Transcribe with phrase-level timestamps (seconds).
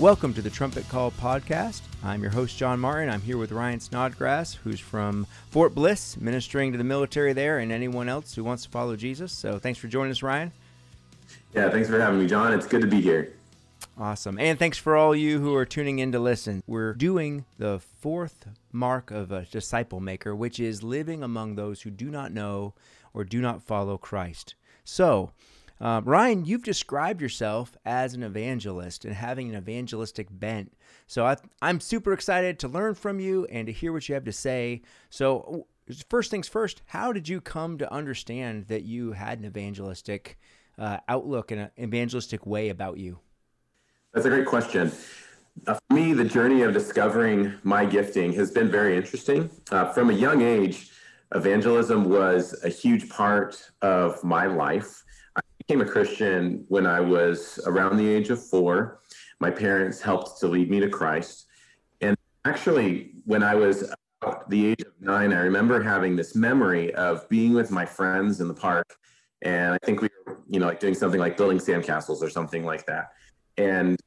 [0.00, 1.82] Welcome to the Trumpet Call podcast.
[2.02, 3.08] I'm your host, John Martin.
[3.08, 7.70] I'm here with Ryan Snodgrass, who's from Fort Bliss, ministering to the military there and
[7.70, 9.30] anyone else who wants to follow Jesus.
[9.30, 10.50] So thanks for joining us, Ryan.
[11.54, 12.52] Yeah, thanks for having me, John.
[12.52, 13.34] It's good to be here.
[13.96, 14.36] Awesome.
[14.36, 16.64] And thanks for all you who are tuning in to listen.
[16.66, 21.90] We're doing the fourth mark of a disciple maker, which is living among those who
[21.90, 22.74] do not know
[23.14, 24.56] or do not follow Christ.
[24.82, 25.30] So,
[25.84, 30.72] uh, Ryan, you've described yourself as an evangelist and having an evangelistic bent.
[31.06, 34.24] So I, I'm super excited to learn from you and to hear what you have
[34.24, 34.80] to say.
[35.10, 35.66] So,
[36.08, 40.38] first things first, how did you come to understand that you had an evangelistic
[40.78, 43.18] uh, outlook and an evangelistic way about you?
[44.14, 44.90] That's a great question.
[45.66, 49.50] Uh, for me, the journey of discovering my gifting has been very interesting.
[49.70, 50.90] Uh, from a young age,
[51.34, 55.03] evangelism was a huge part of my life
[55.66, 59.00] became a Christian when I was around the age of four.
[59.40, 61.46] My parents helped to lead me to Christ.
[62.00, 66.94] And actually, when I was about the age of nine, I remember having this memory
[66.94, 68.94] of being with my friends in the park.
[69.42, 72.64] And I think we were, you know, like doing something like building sandcastles or something
[72.64, 73.12] like that.
[73.56, 73.98] And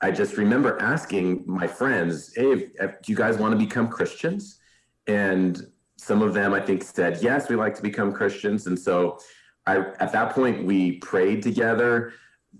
[0.00, 4.58] I just remember asking my friends, hey, do you guys want to become Christians?
[5.06, 5.60] And
[5.96, 8.66] some of them, I think, said, yes, we like to become Christians.
[8.66, 9.18] And so
[9.70, 12.12] I, at that point, we prayed together.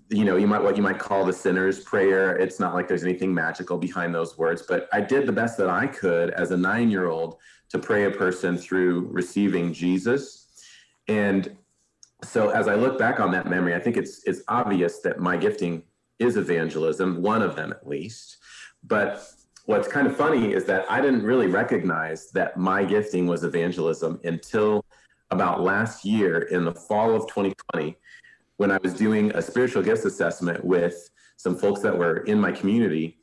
[0.09, 2.37] You know, you might what you might call the sinner's prayer.
[2.37, 5.69] It's not like there's anything magical behind those words, but I did the best that
[5.69, 7.37] I could as a nine-year-old
[7.69, 10.47] to pray a person through receiving Jesus.
[11.07, 11.55] And
[12.23, 15.35] so, as I look back on that memory, I think it's it's obvious that my
[15.37, 15.83] gifting
[16.19, 18.37] is evangelism, one of them at least.
[18.83, 19.27] But
[19.65, 24.19] what's kind of funny is that I didn't really recognize that my gifting was evangelism
[24.23, 24.85] until
[25.31, 27.97] about last year in the fall of 2020
[28.57, 32.51] when I was doing a spiritual gifts assessment with some folks that were in my
[32.51, 33.17] community.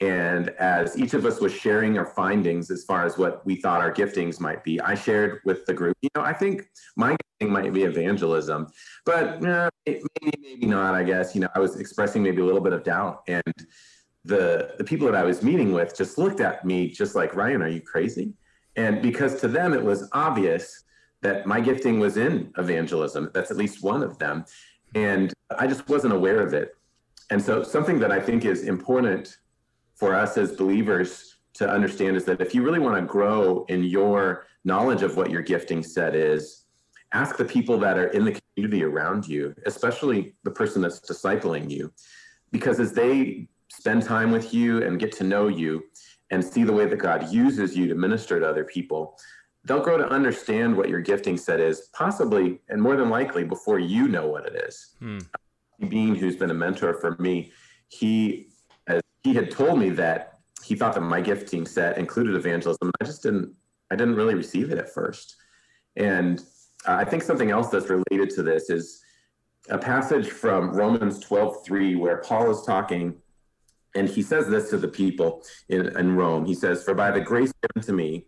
[0.00, 3.80] And as each of us was sharing our findings as far as what we thought
[3.80, 7.52] our giftings might be, I shared with the group, you know, I think my gifting
[7.52, 8.68] might be evangelism,
[9.04, 10.04] but uh, maybe,
[10.40, 11.34] maybe not, I guess.
[11.34, 13.22] You know, I was expressing maybe a little bit of doubt.
[13.26, 13.42] And
[14.24, 17.62] the, the people that I was meeting with just looked at me just like, Ryan,
[17.62, 18.34] are you crazy?
[18.76, 20.84] And because to them it was obvious
[21.22, 23.30] that my gifting was in evangelism.
[23.34, 24.44] That's at least one of them.
[24.94, 26.76] And I just wasn't aware of it.
[27.30, 29.38] And so, something that I think is important
[29.94, 33.82] for us as believers to understand is that if you really want to grow in
[33.82, 36.64] your knowledge of what your gifting set is,
[37.12, 41.70] ask the people that are in the community around you, especially the person that's discipling
[41.70, 41.92] you,
[42.52, 45.82] because as they spend time with you and get to know you
[46.30, 49.18] and see the way that God uses you to minister to other people,
[49.68, 53.78] they'll grow to understand what your gifting set is, possibly and more than likely before
[53.78, 54.96] you know what it is.
[54.98, 55.18] Hmm.
[55.88, 57.52] Bean, who's been a mentor for me,
[57.88, 58.48] he
[58.88, 62.90] as he had told me that he thought that my gifting set included evangelism.
[63.00, 63.54] I just didn't
[63.90, 65.36] I didn't really receive it at first.
[65.96, 66.42] And
[66.86, 69.02] I think something else that's related to this is
[69.68, 73.16] a passage from Romans 12, 3, where Paul is talking,
[73.94, 76.44] and he says this to the people in, in Rome.
[76.44, 78.26] He says, For by the grace given to me,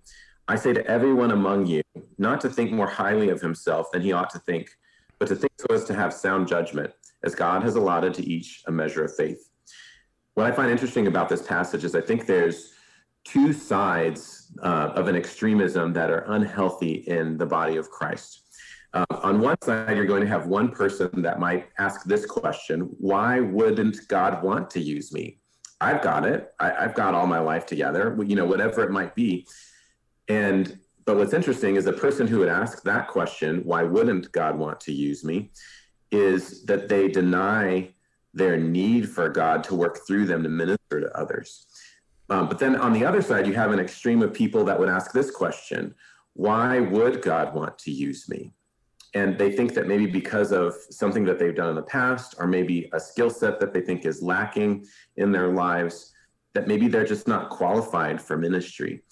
[0.51, 1.81] I say to everyone among you,
[2.19, 4.69] not to think more highly of himself than he ought to think,
[5.21, 8.65] but to think so as to have sound judgment, as God has allotted to each
[8.67, 9.49] a measure of faith.
[10.35, 12.73] What I find interesting about this passage is I think there's
[13.23, 18.43] two sides uh, of an extremism that are unhealthy in the body of Christ.
[18.93, 22.93] Uh, on one side, you're going to have one person that might ask this question
[22.99, 25.39] Why wouldn't God want to use me?
[25.81, 26.53] I've got it.
[26.59, 29.47] I, have got all my life together, you know, whatever it might be.
[30.31, 34.57] And but what's interesting is the person who would ask that question, why wouldn't God
[34.57, 35.51] want to use me,
[36.13, 37.93] is that they deny
[38.33, 41.67] their need for God to work through them to minister to others.
[42.29, 44.89] Um, but then on the other side, you have an extreme of people that would
[44.89, 45.95] ask this question
[46.35, 48.53] why would God want to use me?
[49.15, 52.47] And they think that maybe because of something that they've done in the past, or
[52.47, 54.87] maybe a skill set that they think is lacking
[55.17, 56.13] in their lives,
[56.55, 59.03] that maybe they're just not qualified for ministry.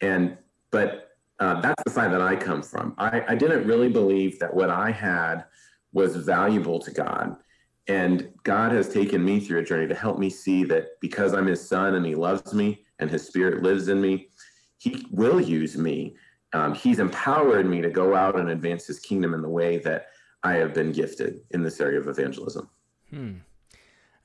[0.00, 0.36] And
[0.74, 2.94] but uh, that's the side that I come from.
[2.98, 5.44] I, I didn't really believe that what I had
[5.92, 7.36] was valuable to God.
[7.86, 11.46] And God has taken me through a journey to help me see that because I'm
[11.46, 14.30] his son and he loves me and his spirit lives in me,
[14.78, 16.16] he will use me.
[16.52, 20.06] Um, he's empowered me to go out and advance his kingdom in the way that
[20.42, 22.68] I have been gifted in this area of evangelism.
[23.10, 23.34] Hmm.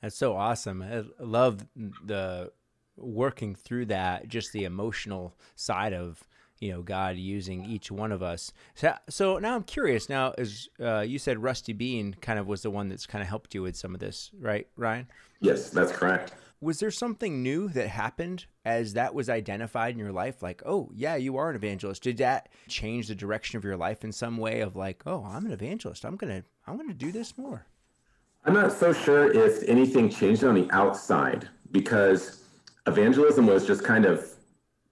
[0.02, 0.82] That's so awesome.
[0.82, 2.50] I love the
[2.96, 6.26] working through that, just the emotional side of
[6.60, 8.52] you know God using each one of us.
[8.74, 10.08] So, so now I'm curious.
[10.08, 13.28] Now, as uh, you said, Rusty Bean kind of was the one that's kind of
[13.28, 15.08] helped you with some of this, right, Ryan?
[15.40, 16.34] Yes, that's correct.
[16.60, 20.42] Was there something new that happened as that was identified in your life?
[20.42, 22.02] Like, oh yeah, you are an evangelist.
[22.02, 24.60] Did that change the direction of your life in some way?
[24.60, 26.04] Of like, oh, I'm an evangelist.
[26.04, 27.66] I'm gonna I'm gonna do this more.
[28.44, 32.44] I'm not so sure if anything changed on the outside because
[32.86, 34.29] evangelism was just kind of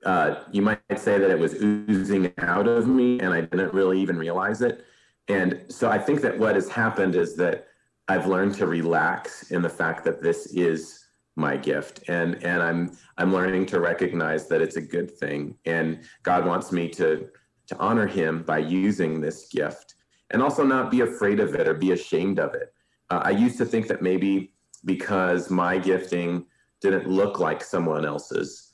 [0.04, 4.00] uh, you might say that it was oozing out of me and I didn't really
[4.00, 4.84] even realize it.
[5.28, 7.66] And so I think that what has happened is that
[8.08, 11.06] I've learned to relax in the fact that this is
[11.36, 16.00] my gift and and I'm I'm learning to recognize that it's a good thing and
[16.24, 17.28] God wants me to
[17.68, 19.94] to honor him by using this gift
[20.30, 22.72] and also not be afraid of it or be ashamed of it.
[23.10, 24.52] Uh, I used to think that maybe
[24.84, 26.46] because my gifting
[26.80, 28.67] didn't look like someone else's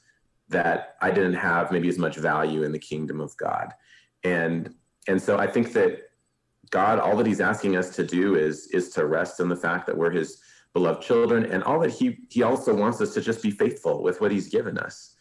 [0.48, 3.72] that I didn't have maybe as much value in the kingdom of God.
[4.22, 4.74] And
[5.06, 6.00] and so I think that
[6.70, 9.86] God, all that He's asking us to do is is to rest in the fact
[9.86, 10.40] that we're His
[10.72, 14.20] beloved children, and all that He He also wants us to just be faithful with
[14.20, 15.14] what He's given us.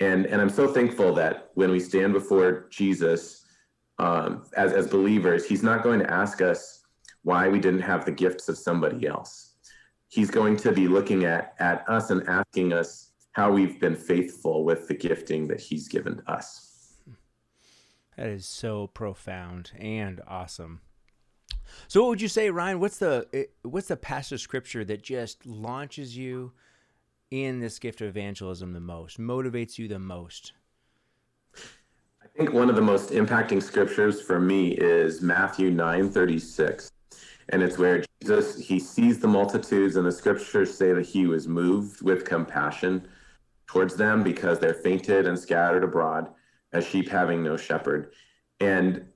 [0.00, 3.44] And and I'm so thankful that when we stand before Jesus
[3.98, 6.82] um, as as believers, He's not going to ask us
[7.22, 9.54] why we didn't have the gifts of somebody else.
[10.08, 14.64] He's going to be looking at at us and asking us how we've been faithful
[14.64, 16.94] with the gifting that he's given to us.
[18.16, 20.80] That is so profound and awesome.
[21.86, 22.80] So what would you say, Ryan?
[22.80, 26.52] What's the eh, what's the passage of scripture that just launches you
[27.30, 30.54] in this gift of evangelism the most, motivates you the most?
[32.22, 36.90] I think one of the most impacting scriptures for me is Matthew 9:36.
[37.50, 41.46] And it's where Jesus he sees the multitudes, and the scriptures say that he was
[41.46, 43.06] moved with compassion
[43.66, 46.28] towards them because they're fainted and scattered abroad
[46.72, 48.12] as sheep having no shepherd.
[48.60, 49.06] And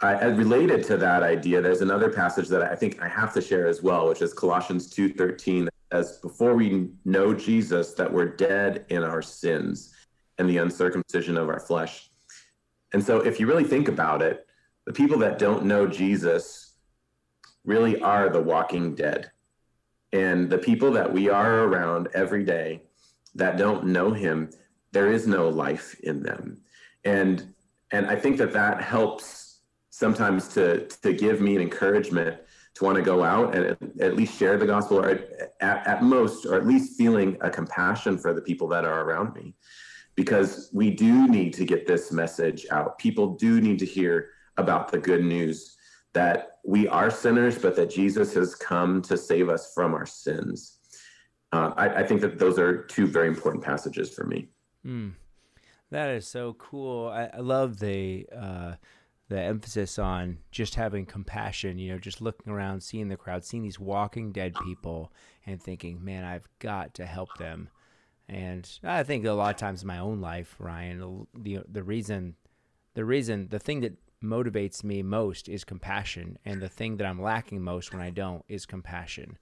[0.00, 3.66] I, related to that idea, there's another passage that I think I have to share
[3.68, 9.02] as well, which is Colossians 2:13, as before we know Jesus, that we're dead in
[9.02, 9.94] our sins
[10.38, 12.10] and the uncircumcision of our flesh.
[12.92, 14.46] And so if you really think about it,
[14.84, 16.74] the people that don't know Jesus
[17.64, 19.30] really are the walking dead.
[20.12, 22.82] And the people that we are around every day
[23.34, 24.50] that don't know him,
[24.92, 26.60] there is no life in them.
[27.04, 27.54] And
[27.92, 29.60] and I think that that helps
[29.90, 32.40] sometimes to to give me an encouragement
[32.74, 35.08] to want to go out and at least share the gospel or
[35.60, 39.34] at, at most or at least feeling a compassion for the people that are around
[39.34, 39.54] me.
[40.16, 42.98] Because we do need to get this message out.
[42.98, 45.76] People do need to hear about the good news
[46.12, 50.78] that we are sinners but that jesus has come to save us from our sins
[51.54, 54.48] uh, I, I, think that those are two very important passages for me.
[54.84, 55.12] Mm.
[55.90, 57.08] That is so cool.
[57.08, 58.72] I, I love the uh,
[59.28, 61.78] the emphasis on just having compassion.
[61.78, 65.12] You know, just looking around, seeing the crowd, seeing these walking dead people,
[65.46, 67.68] and thinking, "Man, I've got to help them."
[68.28, 72.34] And I think a lot of times in my own life, Ryan, the the reason,
[72.94, 77.22] the reason, the thing that motivates me most is compassion, and the thing that I'm
[77.22, 79.38] lacking most when I don't is compassion.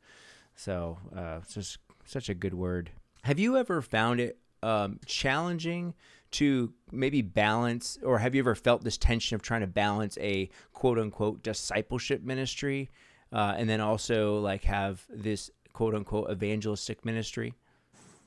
[0.55, 2.91] So, uh, just such a good word.
[3.25, 5.95] Have you ever found it um, challenging
[6.33, 10.49] to maybe balance, or have you ever felt this tension of trying to balance a
[10.73, 12.91] quote unquote discipleship ministry
[13.33, 17.55] uh, and then also like have this quote unquote evangelistic ministry?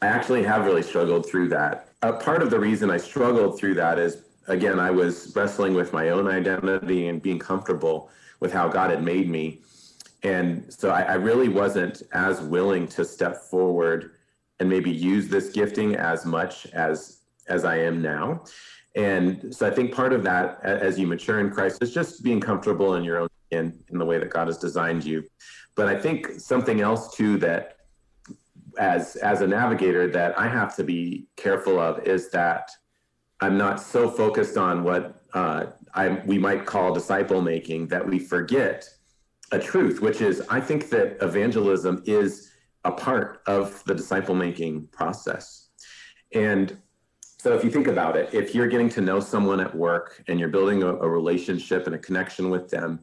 [0.01, 1.89] I actually have really struggled through that.
[2.01, 5.93] Uh, part of the reason I struggled through that is, again, I was wrestling with
[5.93, 9.61] my own identity and being comfortable with how God had made me
[10.25, 14.15] and so I, I, really wasn't as willing to step forward
[14.59, 18.43] and maybe use this gifting as much as as I am now.
[18.95, 22.41] And so I think part of that, as you mature in Christ, is just being
[22.41, 25.23] comfortable in your own skin in the way that God has designed you.
[25.75, 27.77] But I think something else too that,
[28.79, 32.71] as as a navigator, that I have to be careful of is that
[33.41, 38.17] I'm not so focused on what uh, I we might call disciple making that we
[38.17, 38.89] forget
[39.51, 42.51] a truth, which is I think that evangelism is
[42.83, 45.69] a part of the disciple making process.
[46.33, 46.77] And
[47.39, 50.39] so if you think about it, if you're getting to know someone at work and
[50.39, 52.99] you're building a, a relationship and a connection with them,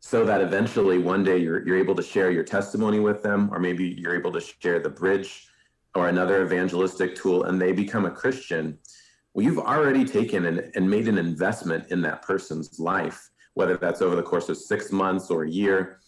[0.00, 3.60] so that eventually one day you're, you're able to share your testimony with them, or
[3.60, 5.48] maybe you're able to share the bridge
[5.94, 8.78] or another evangelistic tool and they become a Christian,
[9.34, 14.02] well, you've already taken and, and made an investment in that person's life whether that's
[14.02, 16.00] over the course of six months or a year.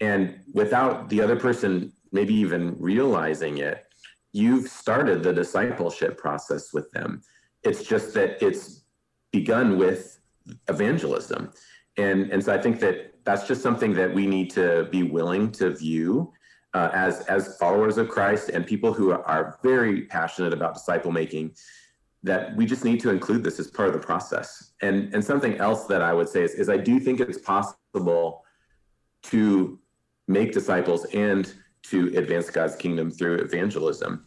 [0.00, 3.86] And without the other person maybe even realizing it,
[4.32, 7.22] you've started the discipleship process with them.
[7.62, 8.84] It's just that it's
[9.32, 10.20] begun with
[10.68, 11.52] evangelism.
[11.96, 15.52] And, and so I think that that's just something that we need to be willing
[15.52, 16.32] to view
[16.72, 21.54] uh, as, as followers of Christ and people who are very passionate about disciple making,
[22.22, 24.72] that we just need to include this as part of the process.
[24.82, 28.44] And, and something else that I would say is, is I do think it's possible
[29.24, 29.78] to
[30.28, 31.52] make disciples and
[31.84, 34.24] to advance God's kingdom through evangelism.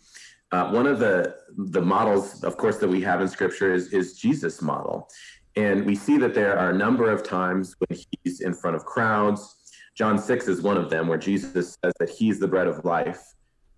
[0.52, 4.20] Uh, one of the the models, of course, that we have in Scripture is is
[4.20, 5.10] Jesus' model,
[5.56, 8.86] and we see that there are a number of times when he's in front of
[8.86, 9.56] crowds.
[9.96, 13.22] John six is one of them, where Jesus says that he's the bread of life.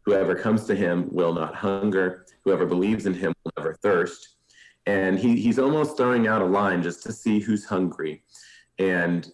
[0.05, 2.25] Whoever comes to him will not hunger.
[2.43, 4.35] Whoever believes in him will never thirst.
[4.85, 8.23] And he, he's almost throwing out a line just to see who's hungry.
[8.77, 9.27] And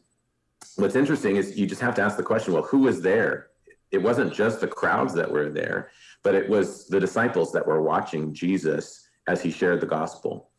[0.78, 3.48] what's interesting is you just have to ask the question well, who was there?
[3.92, 5.92] It wasn't just the crowds that were there,
[6.24, 10.52] but it was the disciples that were watching Jesus as he shared the gospel.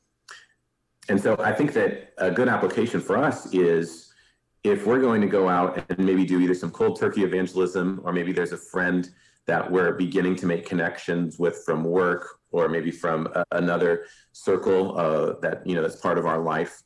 [1.09, 4.13] And so I think that a good application for us is
[4.63, 8.13] if we're going to go out and maybe do either some cold turkey evangelism, or
[8.13, 9.11] maybe there's a friend
[9.47, 14.99] that we're beginning to make connections with from work, or maybe from a, another circle
[14.99, 16.83] uh, that you know that's part of our life.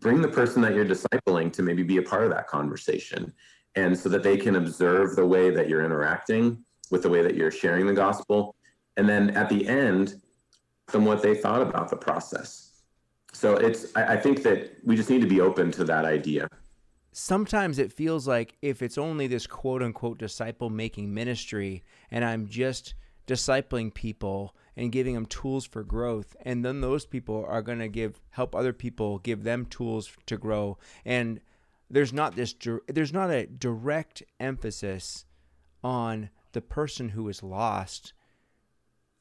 [0.00, 3.32] Bring the person that you're discipling to maybe be a part of that conversation,
[3.74, 7.34] and so that they can observe the way that you're interacting with the way that
[7.34, 8.54] you're sharing the gospel.
[8.96, 10.20] And then at the end,
[10.88, 12.82] from what they thought about the process.
[13.32, 16.48] So it's, I, I think that we just need to be open to that idea.
[17.18, 22.46] Sometimes it feels like if it's only this quote unquote disciple making ministry and I'm
[22.46, 22.92] just
[23.26, 27.88] discipling people and giving them tools for growth and then those people are going to
[27.88, 30.76] give help other people give them tools to grow.
[31.06, 31.40] And
[31.88, 32.54] there's not this
[32.86, 35.24] there's not a direct emphasis
[35.82, 38.12] on the person who is lost,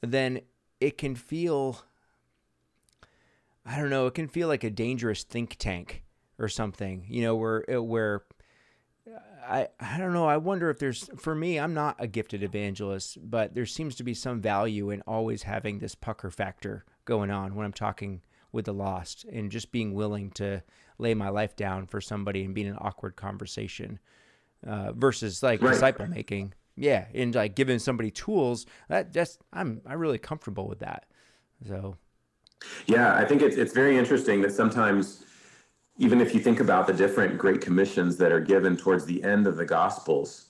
[0.01, 0.41] then
[0.81, 1.85] it can feel
[3.65, 6.03] I don't know, it can feel like a dangerous think tank
[6.39, 8.23] or something, you know, where uh, where
[9.47, 13.17] I I don't know, I wonder if there's for me, I'm not a gifted evangelist,
[13.21, 17.55] but there seems to be some value in always having this pucker factor going on
[17.55, 20.63] when I'm talking with the lost and just being willing to
[20.97, 23.99] lay my life down for somebody and being an awkward conversation
[24.65, 25.73] uh, versus like right.
[25.73, 30.79] disciple making yeah, and like giving somebody tools, that just I'm I'm really comfortable with
[30.79, 31.05] that.
[31.67, 31.97] So
[32.85, 35.23] yeah, I think it's it's very interesting that sometimes
[35.97, 39.47] even if you think about the different great commissions that are given towards the end
[39.47, 40.45] of the gospels,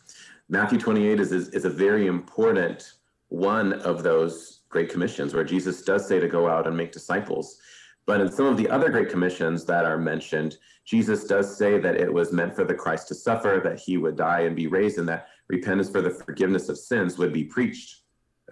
[0.49, 2.93] Matthew 28 is is, is a very important
[3.29, 7.59] one of those great commissions where Jesus does say to go out and make disciples.
[8.05, 11.95] But in some of the other great commissions that are mentioned, Jesus does say that
[11.95, 14.99] it was meant for the Christ to suffer, that he would die and be raised,
[14.99, 18.01] and that repentance for the forgiveness of sins would be preached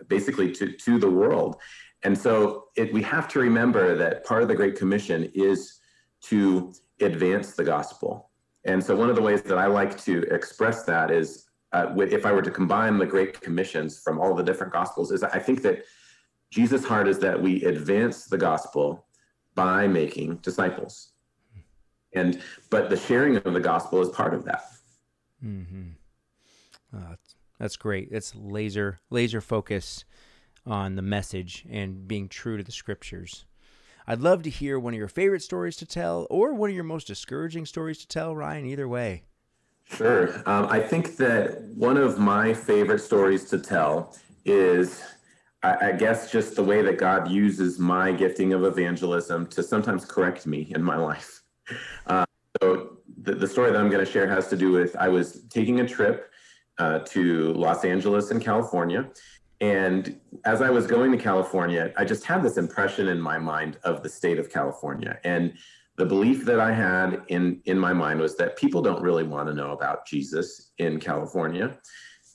[0.08, 1.58] basically to, to the world.
[2.04, 5.80] And so it, we have to remember that part of the Great Commission is
[6.24, 8.30] to advance the gospel.
[8.66, 12.26] And so one of the ways that I like to express that is uh, if
[12.26, 15.64] I were to combine the Great Commissions from all the different gospels, is I think
[15.64, 15.84] that
[16.52, 19.08] Jesus' heart is that we advance the gospel
[19.56, 21.14] by making disciples.
[22.14, 24.66] And but the sharing of the gospel is part of that.
[25.44, 25.90] Mm-hmm.
[26.96, 27.16] Uh,
[27.60, 28.10] that's great.
[28.12, 30.06] It's laser laser focus
[30.66, 33.46] on the message and being true to the scriptures.
[34.08, 36.84] I'd love to hear one of your favorite stories to tell or one of your
[36.84, 39.24] most discouraging stories to tell, Ryan, either way.
[39.86, 40.42] Sure.
[40.46, 45.02] Um, I think that one of my favorite stories to tell is,
[45.62, 50.06] I, I, guess, just the way that God uses my gifting of evangelism to sometimes
[50.06, 51.42] correct me in my life.
[52.08, 52.26] Uh,
[52.62, 55.44] so, the, the story that I'm going to share has to do with I was
[55.50, 56.30] taking a trip
[56.78, 59.10] uh, to Los Angeles in California.
[59.64, 63.78] And as I was going to California, I just had this impression in my mind
[63.86, 65.18] of the state of California.
[65.24, 65.54] And
[65.96, 69.48] the belief that I had in, in my mind was that people don't really want
[69.48, 71.78] to know about Jesus in California.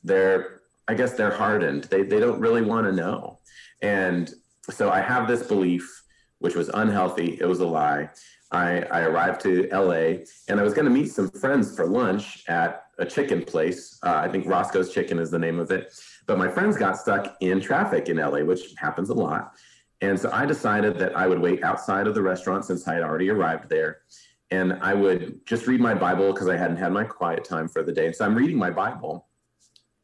[0.03, 1.85] They're, I guess they're hardened.
[1.85, 3.41] They, they don't really want to know.
[3.83, 4.33] And
[4.71, 6.03] so I have this belief,
[6.39, 7.37] which was unhealthy.
[7.39, 8.09] It was a lie.
[8.53, 12.45] I, I arrived to LA and I was going to meet some friends for lunch
[12.49, 13.99] at a chicken place.
[14.03, 15.93] Uh, I think Roscoe's Chicken is the name of it.
[16.29, 19.55] But my friends got stuck in traffic in LA, which happens a lot.
[20.03, 23.03] And so I decided that I would wait outside of the restaurant since I had
[23.03, 24.03] already arrived there.
[24.51, 27.83] And I would just read my Bible because I hadn't had my quiet time for
[27.83, 28.07] the day.
[28.07, 29.27] And so I'm reading my Bible.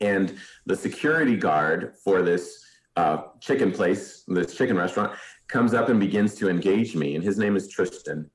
[0.00, 2.64] And the security guard for this
[2.96, 5.12] uh, chicken place, this chicken restaurant,
[5.48, 7.16] comes up and begins to engage me.
[7.16, 8.30] And his name is Tristan.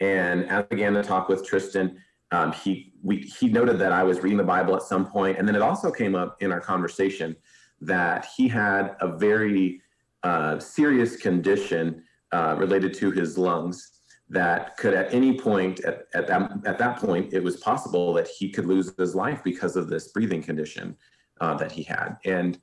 [0.00, 1.98] And as I began to talk with Tristan,
[2.32, 5.48] um, he we, he noted that I was reading the Bible at some point, and
[5.48, 7.34] then it also came up in our conversation
[7.80, 9.80] that he had a very
[10.22, 16.26] uh, serious condition uh, related to his lungs that could at any point at, at
[16.28, 19.88] that at that point it was possible that he could lose his life because of
[19.88, 20.96] this breathing condition
[21.40, 22.16] uh, that he had.
[22.24, 22.60] And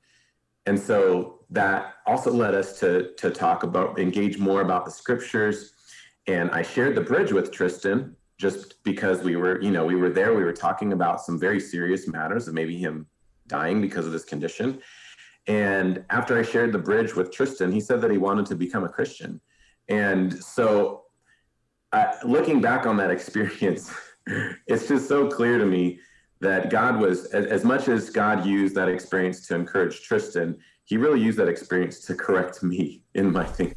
[0.64, 5.74] and so that also led us to to talk about engage more about the scriptures.
[6.26, 10.10] And i shared the bridge with tristan just because we were you know we were
[10.10, 13.06] there we were talking about some very serious matters of maybe him
[13.46, 14.80] dying because of this condition
[15.46, 18.84] and after i shared the bridge with tristan he said that he wanted to become
[18.84, 19.40] a christian
[19.88, 21.04] and so
[21.92, 23.92] uh, looking back on that experience,
[24.66, 25.98] it's just so clear to me
[26.40, 30.96] that God was, as, as, much as God used that experience to encourage Tristan, he
[30.96, 33.74] really used that experience to correct me in my thinking.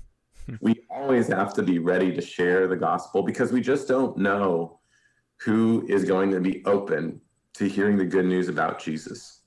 [0.60, 4.80] We always have to be ready to share the gospel because we just don't know
[5.38, 7.22] who is going to be open
[7.54, 9.40] to hearing the good news about Jesus.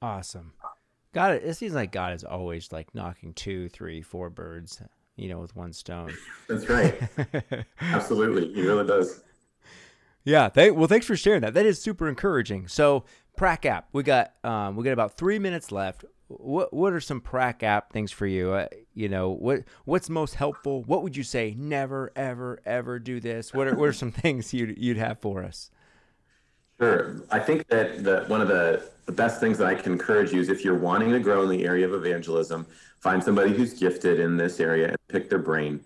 [0.00, 0.52] Awesome.
[1.14, 4.82] God, it seems like God is always like knocking two, three, four birds
[5.16, 6.12] you know, with one stone.
[6.48, 7.00] That's right.
[7.80, 8.52] Absolutely.
[8.52, 9.22] He really does.
[10.24, 10.48] Yeah.
[10.48, 11.54] Thank, well, thanks for sharing that.
[11.54, 12.68] That is super encouraging.
[12.68, 13.04] So,
[13.36, 16.04] Prac app, we got um, we got about three minutes left.
[16.38, 18.52] What what are some Prac app things for you?
[18.52, 20.82] Uh, you know, what what's most helpful?
[20.82, 21.54] What would you say?
[21.56, 23.52] Never, ever, ever do this.
[23.52, 25.70] What are what are some things you'd you'd have for us?
[26.82, 27.22] Sure.
[27.30, 30.40] I think that the, one of the, the best things that I can encourage you
[30.40, 32.66] is if you're wanting to grow in the area of evangelism,
[32.98, 35.80] find somebody who's gifted in this area and pick their brain.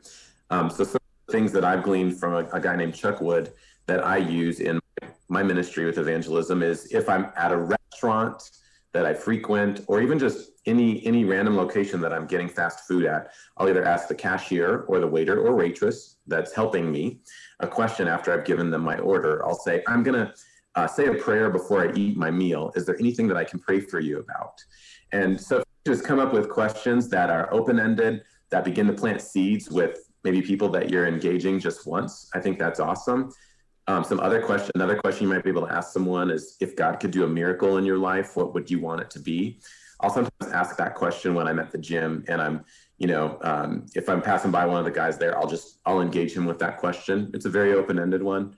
[0.49, 1.01] Um, so some
[1.31, 3.53] things that I've gleaned from a, a, guy named Chuck Wood
[3.87, 4.81] that I use in
[5.29, 8.51] my ministry with evangelism is if I'm at a restaurant
[8.97, 13.05] that I frequent, or even just any any random location that I'm getting fast food
[13.05, 17.21] at, I'll either ask the cashier or the waiter or waitress that's helping me
[17.61, 19.45] a question after I've given them my order.
[19.47, 20.33] I'll say, I'm gonna
[20.77, 22.73] uh, say a prayer before I eat my meal.
[22.75, 24.65] Is there anything that I can pray for you about?
[25.13, 29.21] And so just come up with questions that are open ended, that begin to plant
[29.21, 32.31] seeds with maybe people that you're engaging just once.
[32.35, 33.31] I think that's awesome.
[33.89, 36.75] Um, some other question, another question you might be able to ask someone is if
[36.75, 39.61] God could do a miracle in your life, what would you want it to be?
[40.01, 42.65] I'll sometimes ask that question when I'm at the gym and I'm,
[42.99, 46.01] you know, um, if I'm passing by one of the guys there, I'll just, I'll
[46.01, 47.31] engage him with that question.
[47.33, 48.57] It's a very open ended one.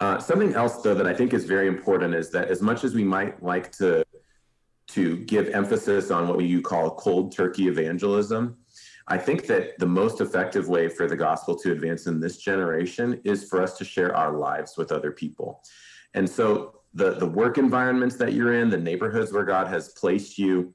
[0.00, 2.94] Uh, something else though that I think is very important is that as much as
[2.94, 4.04] we might like to
[4.88, 8.56] to give emphasis on what you call cold turkey evangelism.
[9.08, 13.20] I think that the most effective way for the gospel to advance in this generation
[13.24, 15.62] is for us to share our lives with other people.
[16.14, 20.38] And so the, the work environments that you're in, the neighborhoods where God has placed
[20.38, 20.74] you,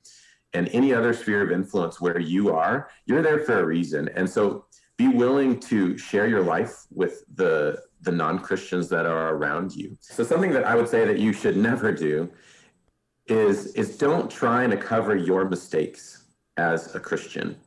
[0.53, 4.09] and any other sphere of influence where you are, you're there for a reason.
[4.15, 4.65] And so
[4.97, 9.97] be willing to share your life with the the non-Christians that are around you.
[9.99, 12.29] So something that I would say that you should never do
[13.27, 16.25] is is don't try to cover your mistakes
[16.57, 17.57] as a Christian.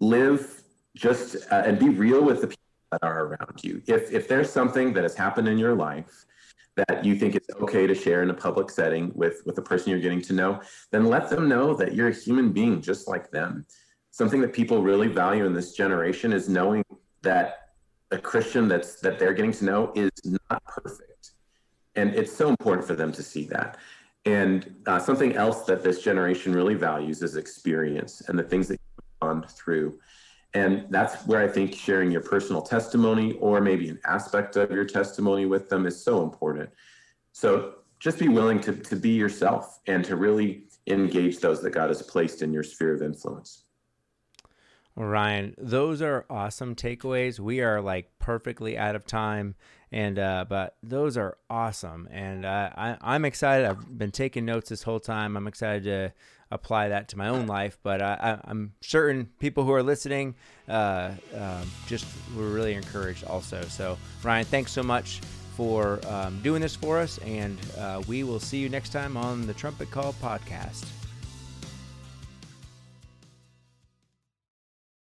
[0.00, 0.62] Live
[0.96, 3.82] just uh, and be real with the people that are around you.
[3.86, 6.26] If if there's something that has happened in your life
[6.76, 9.90] that you think it's okay to share in a public setting with with the person
[9.90, 10.60] you're getting to know,
[10.90, 13.66] then let them know that you're a human being just like them.
[14.10, 16.84] Something that people really value in this generation is knowing
[17.22, 17.70] that
[18.10, 21.32] a Christian that's that they're getting to know is not perfect.
[21.96, 23.76] And it's so important for them to see that.
[24.26, 28.78] And uh, something else that this generation really values is experience and the things that
[29.22, 29.98] you've through.
[30.54, 34.84] And that's where I think sharing your personal testimony or maybe an aspect of your
[34.84, 36.70] testimony with them is so important.
[37.32, 41.88] So just be willing to, to be yourself and to really engage those that God
[41.88, 43.64] has placed in your sphere of influence.
[44.96, 47.38] Ryan, those are awesome takeaways.
[47.38, 49.54] We are like perfectly out of time
[49.92, 53.66] and uh, but those are awesome, and uh, I, I'm excited.
[53.66, 55.36] I've been taking notes this whole time.
[55.36, 56.12] I'm excited to
[56.50, 60.34] apply that to my own life, but I, am certain people who are listening
[60.68, 63.62] uh, um, just were really encouraged also.
[63.62, 65.20] So Ryan, thanks so much
[65.56, 69.46] for um, doing this for us, and uh, we will see you next time on
[69.46, 70.86] the Trumpet Call podcast.